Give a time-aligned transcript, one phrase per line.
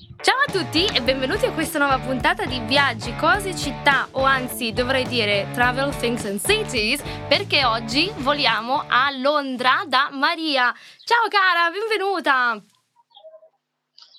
[0.00, 4.72] Ciao a tutti e benvenuti a questa nuova puntata di Viaggi, cose, città o anzi
[4.72, 10.74] dovrei dire Travel, Things and Cities perché oggi voliamo a Londra da Maria.
[11.04, 12.62] Ciao cara, benvenuta!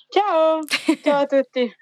[0.08, 0.60] Ciao,
[1.02, 1.74] ciao a tutti.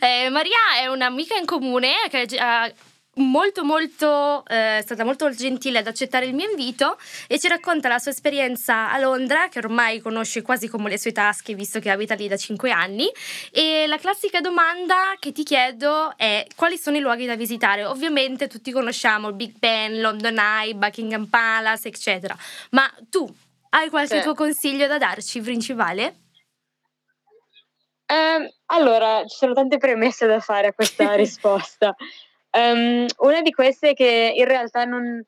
[0.00, 2.70] eh, Maria è un'amica in comune che ha
[3.14, 7.88] molto molto eh, è stata molto gentile ad accettare il mio invito e ci racconta
[7.88, 11.90] la sua esperienza a Londra che ormai conosce quasi come le sue tasche visto che
[11.90, 13.10] abita lì da 5 anni
[13.50, 18.46] e la classica domanda che ti chiedo è quali sono i luoghi da visitare ovviamente
[18.46, 22.36] tutti conosciamo il Big Ben, London Eye, Buckingham Palace eccetera
[22.70, 23.28] ma tu
[23.70, 24.22] hai qualche sì.
[24.22, 26.14] tuo consiglio da darci principale?
[28.06, 31.94] Eh, allora, ci sono tante premesse da fare a questa risposta.
[32.52, 35.24] Um, una di queste che in realtà non,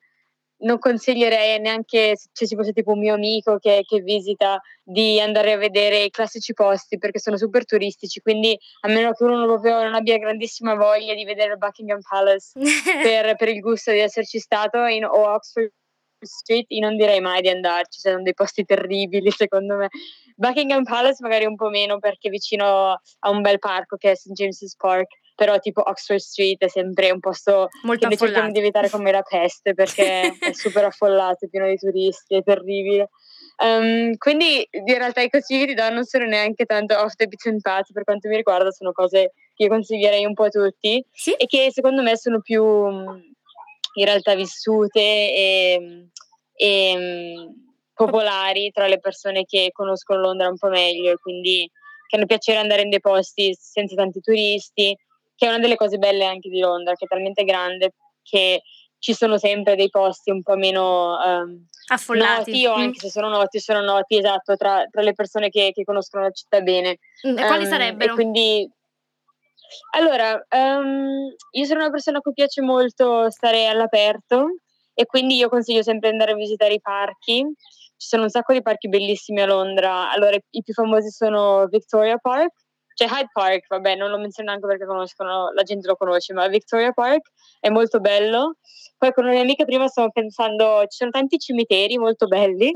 [0.63, 5.53] non consiglierei neanche se ci fosse tipo un mio amico che, che, visita di andare
[5.53, 9.47] a vedere i classici posti perché sono super turistici, quindi a meno che uno non,
[9.47, 12.51] proprio, non abbia grandissima voglia di vedere Buckingham Palace
[13.03, 15.71] per, per, il gusto di esserci stato in, o Oxford
[16.19, 19.89] Street, io non direi mai di andarci, sono dei posti terribili secondo me.
[20.35, 24.15] Buckingham Palace magari un po' meno perché è vicino a un bel parco che è
[24.15, 24.31] St.
[24.31, 28.89] James's Park però tipo Oxford Street è sempre un posto Molto che cerchiamo di evitare
[28.89, 33.09] come la peste perché è super affollato, è pieno di turisti, è terribile.
[33.57, 37.27] Um, quindi in realtà i consigli che ti do non sono neanche tanto off the
[37.27, 41.05] beaten path per quanto mi riguarda, sono cose che io consiglierei un po' a tutti
[41.11, 41.33] sì?
[41.33, 46.07] e che secondo me sono più in realtà vissute e,
[46.55, 47.53] e
[47.93, 51.69] popolari tra le persone che conoscono Londra un po' meglio e quindi
[52.07, 54.97] che hanno piacere andare in dei posti senza tanti turisti
[55.43, 57.91] che è una delle cose belle anche di Londra, che è talmente grande
[58.21, 58.61] che
[58.97, 63.27] ci sono sempre dei posti un po' meno um, affollati noti, o anche se sono
[63.27, 66.99] noti, sono noti esatto tra, tra le persone che, che, conoscono la città bene.
[67.27, 68.13] Mm, e quali um, sarebbero?
[68.13, 68.71] E quindi
[69.97, 74.59] allora, um, io sono una persona a cui piace molto stare all'aperto
[74.93, 77.45] e quindi io consiglio sempre di andare a visitare i parchi.
[77.97, 80.09] Ci sono un sacco di parchi bellissimi a Londra.
[80.09, 82.53] Allora, i più famosi sono Victoria Park,
[82.93, 86.47] c'è Hyde Park, vabbè, non lo menziono neanche perché conoscono, la gente lo conosce, ma
[86.47, 88.57] Victoria Park è molto bello.
[88.97, 92.71] Poi con una mia amica prima stavo pensando, ci sono tanti cimiteri molto belli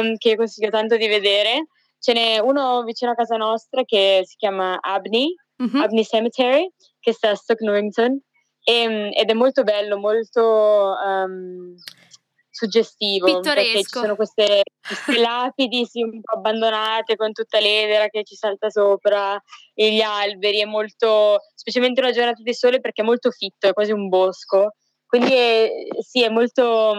[0.00, 1.66] um, che consiglio tanto di vedere.
[1.98, 5.80] Ce n'è uno vicino a casa nostra che si chiama Abney, mm-hmm.
[5.80, 6.70] Abney Cemetery,
[7.00, 8.20] che sta a Stoke Norrington.
[8.62, 11.74] E, ehm, ed è molto bello, molto um,
[12.54, 13.52] suggestivo Pittoresco.
[13.54, 18.36] perché ci sono queste, queste lapidi sì, un po' abbandonate con tutta l'edera che ci
[18.36, 19.40] salta sopra
[19.74, 23.72] e gli alberi è molto specialmente una giornata di sole perché è molto fitto è
[23.72, 24.74] quasi un bosco.
[25.04, 25.68] Quindi è,
[26.00, 26.94] sì è molto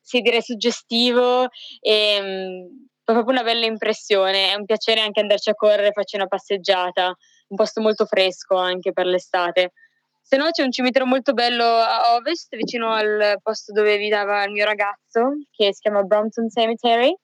[0.00, 1.48] sì direi suggestivo
[1.80, 2.68] e
[3.04, 4.52] fa proprio una bella impressione.
[4.52, 7.14] È un piacere anche andarci a correre farci una passeggiata.
[7.48, 9.72] Un posto molto fresco anche per l'estate
[10.22, 14.52] se no c'è un cimitero molto bello a ovest, vicino al posto dove viveva il
[14.52, 17.14] mio ragazzo, che si chiama Brompton Cemetery,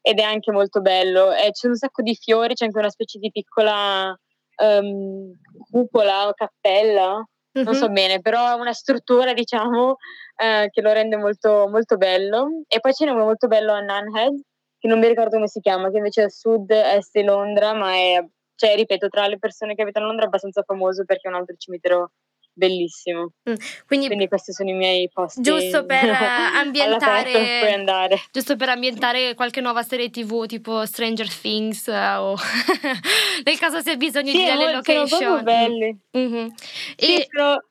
[0.00, 1.32] ed è anche molto bello.
[1.32, 4.16] E c'è un sacco di fiori, c'è anche una specie di piccola
[4.56, 5.32] um,
[5.70, 7.66] cupola o cappella, mm-hmm.
[7.66, 7.92] non so mhm.
[7.94, 9.96] bene, però ha una struttura, diciamo,
[10.36, 12.62] eh, che lo rende molto, molto bello.
[12.68, 14.38] E poi ce n'è uno molto bello a Nunhead,
[14.78, 17.92] che non mi ricordo come si chiama, che invece è a sud-est di Londra, ma
[17.92, 18.22] è,
[18.54, 21.38] cioè, ripeto, tra le persone che abitano a Londra è abbastanza famoso perché è un
[21.38, 22.12] altro cimitero
[22.54, 23.32] bellissimo.
[23.48, 23.54] Mm,
[23.86, 25.42] quindi, quindi, questi sono i miei posti.
[25.42, 26.08] Giusto per
[26.56, 32.36] ambientare giusto per ambientare qualche nuova serie TV tipo Stranger Things uh, o
[33.44, 35.08] nel caso se hai bisogno sì, di delle location.
[35.08, 35.98] Sono proprio belli.
[36.16, 36.48] Mm-hmm.
[36.96, 37.28] Sì, e...
[37.30, 37.64] sono,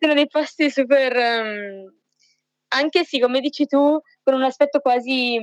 [0.00, 1.92] sono, dei posti super um,
[2.68, 5.38] anche sì, come dici tu, con un aspetto quasi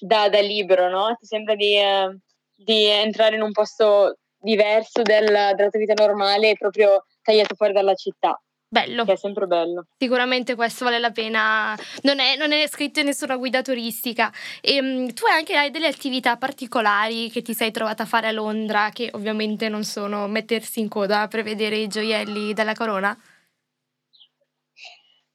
[0.00, 1.16] da, da libro, no?
[1.18, 2.16] Ti sembra di, uh,
[2.56, 7.94] di entrare in un posto diverso della, della tua vita normale proprio tagliato fuori dalla
[7.94, 8.40] città.
[8.72, 9.04] Bello.
[9.04, 9.86] Che è sempre bello.
[9.98, 11.76] Sicuramente questo vale la pena.
[12.02, 14.32] Non è, non è scritto in nessuna guida turistica.
[14.60, 18.32] E, um, tu anche hai delle attività particolari che ti sei trovata a fare a
[18.32, 23.18] Londra, che ovviamente non sono mettersi in coda per vedere i gioielli della corona?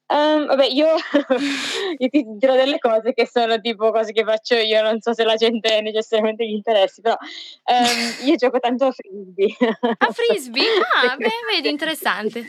[0.08, 0.86] Um, vabbè, io,
[1.98, 5.24] io, ti dirò delle cose che sono tipo cose che faccio io, non so se
[5.24, 9.56] la gente necessariamente gli interessi, però um, io gioco tanto a frisbee.
[9.98, 10.64] A frisbee?
[10.96, 12.40] Ah, beh, vedi, interessante.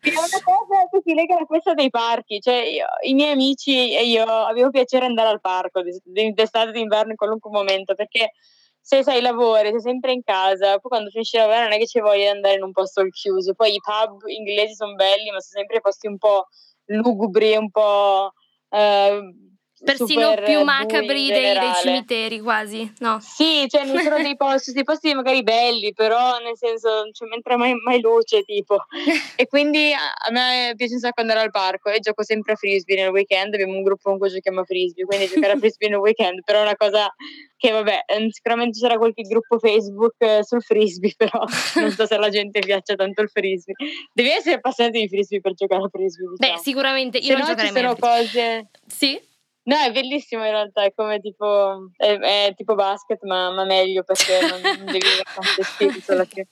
[0.00, 3.94] È una cosa che si lega alla questa dei parchi, cioè io, i miei amici
[3.94, 8.32] e io avevo piacere andare al parco d'estate, d'inverno, in qualunque momento, perché
[8.80, 11.86] se sai lavori, sei sempre in casa, poi quando finisci di lavorare non è che
[11.86, 15.60] ci voglia andare in un posto chiuso, poi i pub inglesi sono belli, ma sono
[15.60, 16.48] sempre posti un po'
[16.88, 18.32] lugubri, un po'
[18.70, 19.20] eh,
[19.84, 23.18] persino più macabri dei, dei, cimiteri quasi, no?
[23.20, 27.56] Sì, cioè non sono dei posti, dei posti magari belli, però nel senso non entra
[27.56, 28.84] mai, mai luce tipo.
[29.36, 32.96] e quindi a me piace un sacco andare al parco e gioco sempre a frisbee
[32.96, 35.98] nel weekend, abbiamo un gruppo con cui giochiamo a frisbee, quindi giocare a frisbee nel
[35.98, 37.12] weekend, però è una cosa
[37.56, 41.44] che vabbè, ehm, sicuramente c'era qualche gruppo Facebook eh, sul frisbee, però
[41.76, 43.74] non so se alla gente piaccia tanto il frisbee.
[44.12, 46.28] Devi essere appassionato di frisbee per giocare a frisbee.
[46.30, 46.54] Diciamo.
[46.54, 48.68] Beh, sicuramente io se non no, giocherei ci sono cose...
[48.86, 49.30] Sì?
[49.64, 54.02] No, è bellissimo in realtà, è come tipo, è, è tipo basket, ma, ma, meglio
[54.02, 56.48] perché non, non devi avere solo che...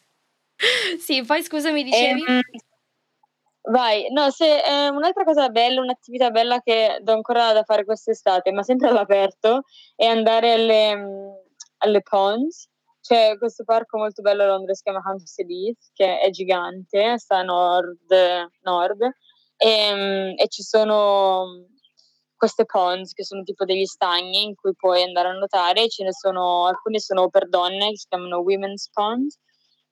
[0.98, 2.22] Sì, poi scusa, mi dicevi?
[2.24, 2.40] Ehm,
[3.70, 8.52] vai, no, se eh, un'altra cosa bella, un'attività bella che do ancora da fare quest'estate,
[8.52, 9.62] ma sempre all'aperto,
[9.96, 11.30] è andare alle, mm,
[11.78, 12.68] alle ponds.
[13.00, 17.38] C'è questo parco molto bello a Londra, si chiama Hampstead Heath, che è gigante, sta
[17.38, 18.12] a nord,
[18.60, 19.02] nord
[19.56, 21.66] e, ehm, e ci sono
[22.40, 26.12] queste ponds che sono tipo degli stagni in cui puoi andare a nuotare, ce ne
[26.14, 29.38] sono, alcuni sono per donne che si chiamano Women's Ponds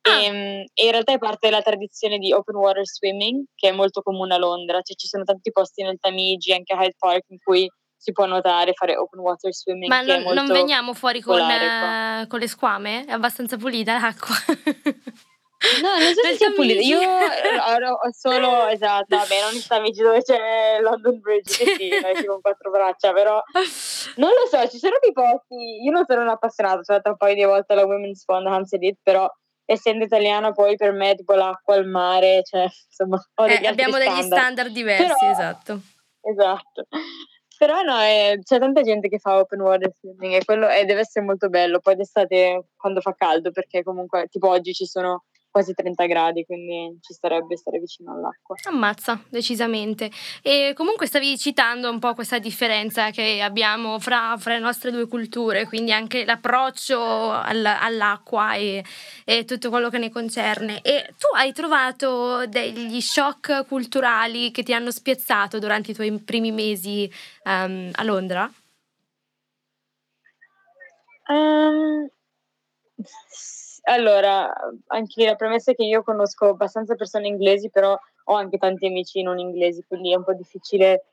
[0.01, 0.19] ah.
[0.19, 3.73] e, ehm, e, in realtà è parte della tradizione di open water swimming che è
[3.73, 7.25] molto comune a Londra, cioè ci sono tanti posti nel Tamigi, anche a Hyde Park
[7.29, 9.91] in cui si può nuotare, fare open water swimming.
[9.91, 13.05] Ma non, non, veniamo fuori con, uh, con, le squame?
[13.05, 14.35] È abbastanza pulita l'acqua.
[15.83, 16.81] No, non so se sia pulito.
[16.81, 22.25] Io ho, solo, esatto, vabbè, non sta amici dove c'è London Bridge, che sì, noi
[22.25, 23.43] con quattro braccia, però
[24.17, 27.17] non lo so, ci sono dei posti, io non sono un appassionato, sono andata un
[27.17, 29.29] paio di volte alla Women's Fund a Hampstead però
[29.65, 33.97] essendo italiana poi per me tipo l'acqua, il mare, cioè insomma ho degli eh, abbiamo
[33.97, 34.17] standard.
[34.17, 35.81] degli standard diversi, però, esatto.
[36.21, 36.87] Esatto.
[37.59, 41.01] Però no, è, c'è tanta gente che fa open water swimming e quello è, deve
[41.01, 41.81] essere molto bello.
[41.81, 46.99] Poi d'estate quando fa caldo, perché comunque tipo oggi ci sono quasi 30 gradi, quindi
[47.01, 48.57] ci starebbe stare vicino all'acqua.
[48.65, 50.11] Ammazza, decisamente.
[50.43, 55.09] E comunque stavi citando un po' questa differenza che abbiamo fra, fra le nostre due
[55.09, 58.85] culture, quindi anche l'approccio all, all'acqua e,
[59.25, 60.81] e, tutto quello che ne concerne.
[60.83, 66.53] E tu hai trovato degli shock culturali che ti hanno spiazzato durante i tuoi primi
[66.53, 67.11] mesi
[67.45, 68.51] um, a Londra?
[71.29, 72.09] Um,
[73.89, 74.53] allora,
[74.89, 79.23] anche la premessa è che io conosco abbastanza persone inglesi, però ho anche tanti amici
[79.23, 81.05] non inglesi, quindi è un po' difficile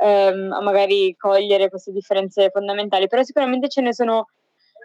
[0.00, 4.28] um, magari cogliere queste differenze fondamentali, però sicuramente ce ne sono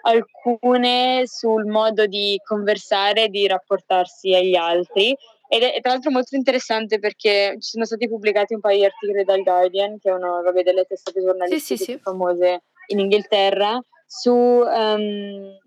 [0.02, 5.16] alcune sul modo di conversare, di rapportarsi agli altri.
[5.50, 9.24] Ed è tra l'altro molto interessante perché ci sono stati pubblicati un paio di articoli
[9.24, 12.00] dal Guardian, che è una vabbè, delle testate giornalistiche sì, sì, sì.
[12.00, 15.58] famose in Inghilterra, su um,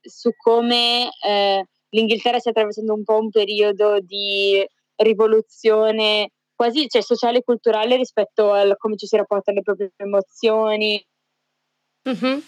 [0.00, 4.64] su come eh, l'Inghilterra stia attraversando un po' un periodo di
[4.96, 11.02] rivoluzione quasi cioè, sociale e culturale rispetto a come ci si rapporta alle proprie emozioni
[12.08, 12.38] mm-hmm.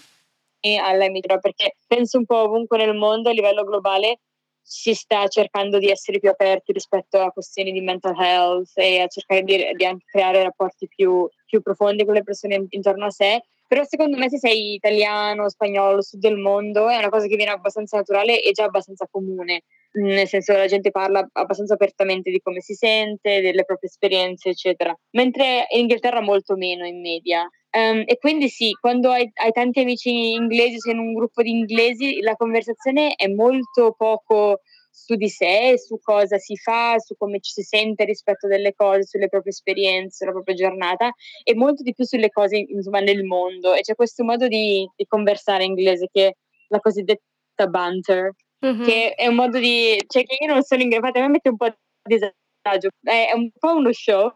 [0.60, 4.20] e alla migra, perché penso un po' ovunque nel mondo a livello globale
[4.60, 9.08] si sta cercando di essere più aperti rispetto a questioni di mental health e a
[9.08, 13.84] cercare di, di creare rapporti più, più profondi con le persone intorno a sé però
[13.84, 17.96] secondo me se sei italiano, spagnolo, sud del mondo è una cosa che viene abbastanza
[17.96, 22.60] naturale e già abbastanza comune, nel senso che la gente parla abbastanza apertamente di come
[22.60, 24.94] si sente, delle proprie esperienze, eccetera.
[25.12, 27.48] Mentre in Inghilterra molto meno in media.
[27.74, 31.52] Um, e quindi sì, quando hai, hai tanti amici inglesi, sei in un gruppo di
[31.52, 34.60] inglesi, la conversazione è molto poco
[34.94, 39.04] su di sé, su cosa si fa, su come ci si sente rispetto delle cose,
[39.04, 41.10] sulle proprie esperienze, sulla propria giornata
[41.42, 43.72] e molto di più sulle cose insomma, nel mondo.
[43.72, 46.32] E c'è questo modo di, di conversare in inglese che è
[46.68, 48.32] la cosiddetta banter,
[48.64, 48.84] mm-hmm.
[48.84, 49.98] che è un modo di...
[50.06, 53.32] cioè che io non sono in grado, a me mette un po' di disagio, è
[53.34, 54.30] un po' uno show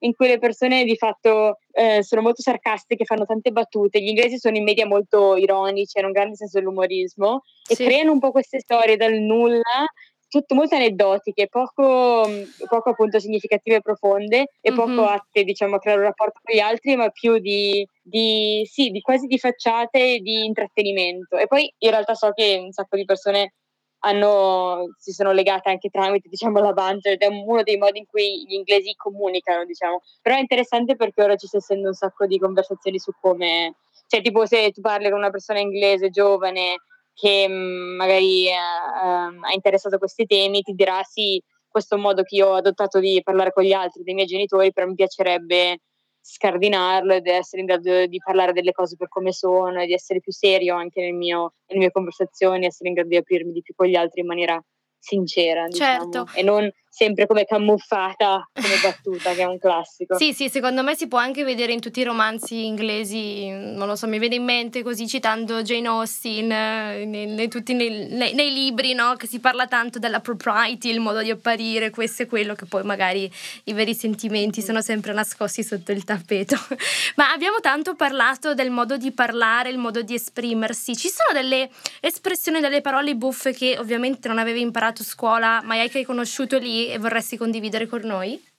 [0.00, 4.00] in cui le persone di fatto eh, sono molto sarcastiche, fanno tante battute.
[4.00, 7.84] Gli inglesi sono in media molto ironici, hanno un grande senso dell'umorismo e sì.
[7.84, 9.84] creano un po' queste storie dal nulla,
[10.28, 12.28] tutto molto aneddotiche, poco,
[12.68, 14.78] poco appunto significative e profonde e mm-hmm.
[14.78, 18.90] poco atte diciamo a creare un rapporto con gli altri, ma più di, di, sì,
[18.90, 21.36] di quasi di facciate e di intrattenimento.
[21.36, 23.54] E poi in realtà so che un sacco di persone
[24.00, 28.06] hanno, si sono legate anche tramite diciamo, la banter ed è uno dei modi in
[28.06, 30.02] cui gli inglesi comunicano, diciamo.
[30.22, 33.76] Però è interessante perché ora ci sta essendo un sacco di conversazioni su come,
[34.06, 36.76] cioè tipo se tu parli con una persona inglese giovane
[37.14, 41.94] che mh, mm, magari eh, ehm, ha interessato a questi temi, ti dirà sì, questo
[41.94, 44.72] è un modo che io ho adottato di parlare con gli altri, dei miei genitori,
[44.72, 45.80] però mi piacerebbe
[46.28, 50.18] scardinarlo ed essere in grado di parlare delle cose per come sono e di essere
[50.18, 53.74] più serio anche nel mio, nelle mie conversazioni, essere in grado di aprirmi di più
[53.74, 54.60] con gli altri in maniera
[54.98, 55.66] sincera.
[55.66, 56.10] Diciamo.
[56.10, 56.26] Certo.
[56.34, 60.16] E non sempre come camuffata, come battuta, che è un classico.
[60.16, 63.96] Sì, sì, secondo me si può anche vedere in tutti i romanzi inglesi, non lo
[63.96, 68.50] so, mi viene in mente così citando Jane Austen, eh, nei, nei, tutti nei, nei,
[68.50, 69.12] libri, no?
[69.16, 72.82] Che si parla tanto della propriety, il modo di apparire, questo e quello, che poi
[72.82, 73.30] magari
[73.64, 76.56] i veri sentimenti sono sempre nascosti sotto il tappeto.
[77.16, 80.96] Ma abbiamo tanto parlato del modo di parlare, il modo di esprimersi.
[80.96, 81.68] Ci sono delle
[82.00, 86.85] espressioni, delle parole buffe che ovviamente non avevi imparato a scuola, ma hai conosciuto lì
[86.90, 88.54] e vorresti condividere con noi?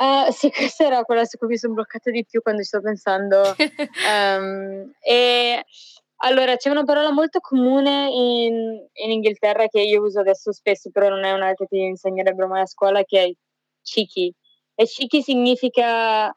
[0.00, 2.80] Uh, sì, questa era quella su cui mi sono bloccata di più quando ci sto
[2.80, 3.54] pensando.
[4.08, 5.64] um, e
[6.22, 11.10] allora c'è una parola molto comune in, in, Inghilterra che io uso adesso spesso, però
[11.10, 13.30] non è una che ti insegnerebbero mai a scuola, che è
[13.82, 14.32] cheeky.
[14.74, 16.34] E cheeky significa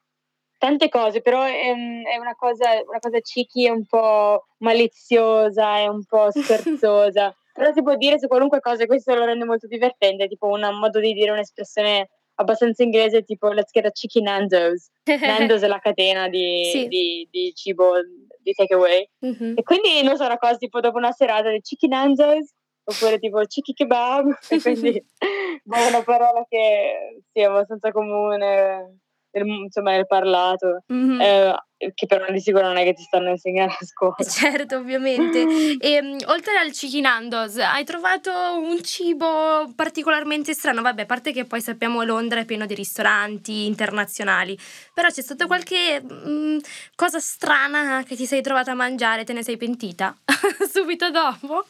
[0.57, 5.87] tante cose, però è, è una, cosa, una cosa cheeky, è un po' maliziosa, è
[5.87, 7.33] un po' scherzosa.
[7.53, 10.67] Però si può dire su qualunque cosa e questo lo rende molto divertente, tipo un
[10.79, 14.89] modo di dire un'espressione abbastanza inglese tipo let's get a chicken Nando's.
[15.05, 16.87] Nando's è la catena di, sì.
[16.87, 17.93] di, di cibo
[18.39, 19.07] di takeaway.
[19.25, 19.53] Mm-hmm.
[19.57, 22.51] E quindi non so, una cosa tipo dopo una serata di chicken Nando's
[22.85, 24.37] oppure tipo chicken kebab.
[24.49, 29.02] e quindi è una parola che sì, è abbastanza comune
[29.41, 31.21] insomma nel parlato, mm-hmm.
[31.21, 31.55] eh,
[31.93, 34.15] che però di sicuro non è che ti stanno insegnando a scuola.
[34.23, 35.41] Certo, ovviamente.
[35.83, 40.81] E um, oltre al Chikinandos, hai trovato un cibo particolarmente strano?
[40.81, 44.57] Vabbè, a parte che poi sappiamo Londra è pieno di ristoranti internazionali,
[44.93, 46.59] però c'è stata qualche um,
[46.95, 50.15] cosa strana che ti sei trovata a mangiare, te ne sei pentita
[50.71, 51.65] subito dopo?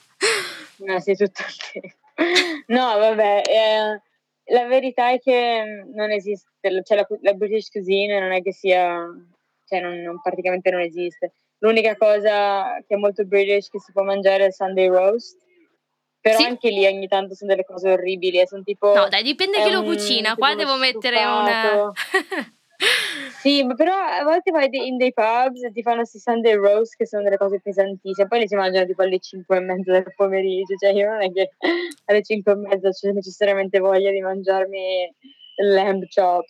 [0.77, 2.01] No, sì, tutto il tempo.
[2.67, 4.01] No, vabbè, eh,
[4.45, 6.49] la verità è che non esiste
[6.83, 9.05] cioè la, la, British cuisine non è che sia,
[9.67, 11.33] cioè non, non, praticamente non esiste.
[11.59, 15.41] L'unica cosa che è molto British che si può mangiare è il Sunday roast.
[16.21, 16.45] Però sì.
[16.45, 18.41] anche lì ogni tanto sono delle cose orribili.
[18.47, 20.35] Sono tipo, no, dai, dipende chi lo cucina.
[20.35, 21.91] Qua devo mettere una.
[23.43, 26.95] sì, ma però a volte vai in dei pubs e ti fanno questi Sunday roast
[26.95, 28.25] che sono delle cose pesantissime.
[28.25, 30.77] Poi li si mangiano tipo alle 5 e mezza del pomeriggio.
[30.77, 31.51] Cioè, io non è che
[32.05, 35.13] alle 5 e mezza c'è necessariamente voglia di mangiarmi
[35.57, 36.45] lamb chop.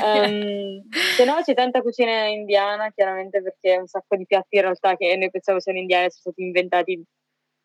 [0.00, 4.94] Um, se no c'è tanta cucina indiana, chiaramente perché un sacco di piatti in realtà
[4.94, 7.04] che noi pensiamo siano indiani sono stati inventati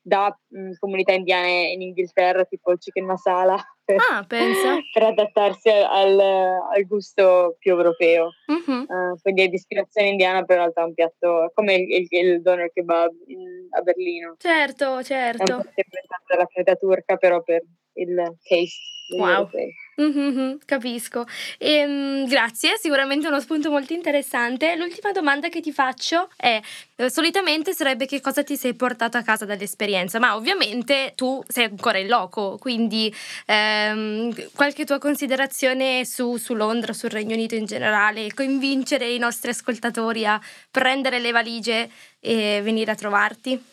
[0.03, 4.25] da mh, mm, comunità indiane in Inghilterra, tipo il chicken masala, per, ah,
[4.93, 8.31] per adattarsi al, al, gusto più europeo.
[8.51, 8.81] Mm-hmm.
[8.81, 12.07] Uh, quindi è di ispirazione indiana, però in realtà è un piatto come il, il,
[12.09, 14.35] il doner kebab in, a Berlino.
[14.37, 15.43] Certo, certo.
[15.43, 18.91] È inventato dalla creta turca, però per il taste.
[19.09, 19.29] Wow.
[19.29, 19.73] Europei.
[20.01, 21.25] Mm-hmm, capisco.
[21.59, 24.75] E, um, grazie, sicuramente uno spunto molto interessante.
[24.75, 26.59] L'ultima domanda che ti faccio è:
[26.95, 31.65] eh, solitamente sarebbe che cosa ti sei portato a casa dall'esperienza, ma ovviamente tu sei
[31.65, 33.13] ancora in loco, quindi
[33.45, 39.51] ehm, qualche tua considerazione su, su, Londra, sul Regno Unito in generale, convincere i nostri
[39.51, 43.72] ascoltatori a prendere le valigie e venire a trovarti?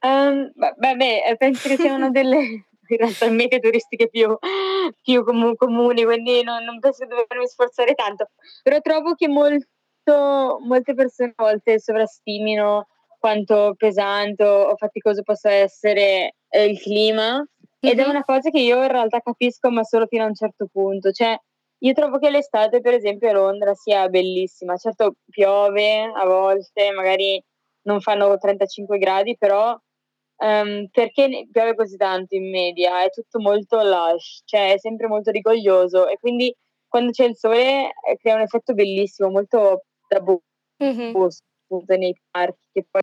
[0.00, 4.36] Um, beh, penso che sia una delle in realtà mete turistiche più,
[5.02, 8.30] più comu- comuni, quindi non, non penso di dovermi sforzare tanto.
[8.62, 12.86] Però trovo che molto, molte persone a volte sovrastimino
[13.18, 17.44] quanto pesante o faticoso possa essere eh, il clima
[17.80, 18.06] ed mm-hmm.
[18.06, 21.10] è una cosa che io in realtà capisco ma solo fino a un certo punto.
[21.10, 21.38] Cioè,
[21.80, 24.76] io trovo che l'estate, per esempio, a Londra sia bellissima.
[24.76, 27.42] Certo, piove a volte, magari
[27.82, 29.78] non fanno 35 gradi, però
[30.40, 33.02] Um, perché piove così tanto in media?
[33.02, 36.54] È tutto molto lush, cioè è sempre molto rigoglioso e quindi
[36.86, 40.42] quando c'è il sole eh, crea un effetto bellissimo, molto da buco
[40.82, 41.12] mm-hmm.
[41.98, 43.02] nei parchi, che poi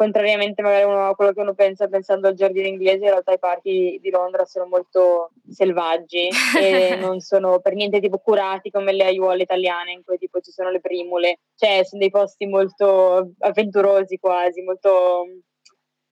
[0.00, 3.38] contrariamente magari uno, a quello che uno pensa pensando al giardino inglese, in realtà i
[3.38, 9.04] parchi di Londra sono molto selvaggi e non sono per niente tipo curati come le
[9.04, 14.16] aiuole italiane in cui tipo ci sono le primule, cioè sono dei posti molto avventurosi
[14.16, 15.26] quasi, molto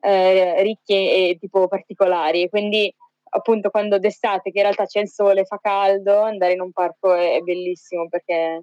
[0.00, 2.48] eh, ricchi e tipo particolari.
[2.48, 2.92] Quindi
[3.30, 7.14] appunto quando d'estate che in realtà c'è il sole, fa caldo, andare in un parco
[7.14, 8.62] è, è bellissimo perché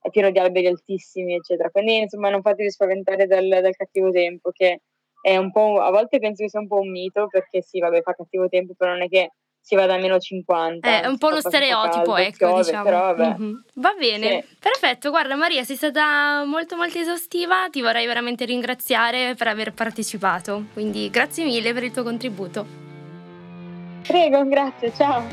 [0.00, 1.70] è pieno di alberi altissimi, eccetera.
[1.70, 4.80] Quindi insomma non fatevi spaventare dal, dal cattivo tempo, che
[5.20, 8.02] è un po', a volte penso che sia un po' un mito, perché sì, vabbè,
[8.02, 9.32] fa cattivo tempo, però non è che
[9.66, 11.02] si va da meno 50.
[11.02, 12.84] È un po' uno stereotipo, caldo, ecco, piove, diciamo.
[12.84, 13.54] Però, mm-hmm.
[13.74, 14.56] Va bene, sì.
[14.60, 15.10] perfetto.
[15.10, 21.10] Guarda Maria, sei stata molto molto esaustiva, ti vorrei veramente ringraziare per aver partecipato, quindi
[21.10, 22.64] grazie mille per il tuo contributo.
[24.06, 25.26] Prego, grazie, ciao.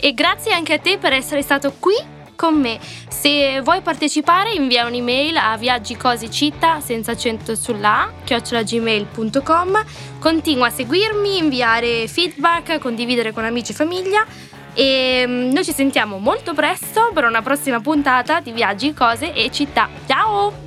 [0.00, 2.78] E grazie anche a te per essere stato qui con me.
[3.08, 9.84] Se vuoi partecipare invia un'email a viaggicosicitta senza accento sulla chiocciolagmail.com.
[10.18, 14.26] Continua a seguirmi, inviare feedback, condividere con amici e famiglia.
[14.74, 19.50] E mm, noi ci sentiamo molto presto per una prossima puntata di Viaggi, Cose e
[19.50, 19.88] Città.
[20.06, 20.63] Ciao!